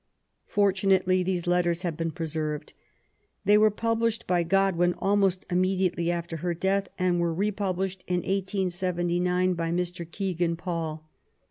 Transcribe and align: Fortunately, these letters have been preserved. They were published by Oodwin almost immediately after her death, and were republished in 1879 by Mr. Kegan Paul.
Fortunately, 0.47 1.21
these 1.21 1.45
letters 1.45 1.83
have 1.83 1.95
been 1.95 2.09
preserved. 2.09 2.73
They 3.45 3.55
were 3.55 3.69
published 3.69 4.25
by 4.25 4.43
Oodwin 4.43 4.95
almost 4.97 5.45
immediately 5.47 6.09
after 6.09 6.37
her 6.37 6.55
death, 6.55 6.87
and 6.97 7.19
were 7.19 7.31
republished 7.35 8.03
in 8.07 8.15
1879 8.21 9.53
by 9.53 9.69
Mr. 9.69 10.11
Kegan 10.11 10.55
Paul. 10.55 11.07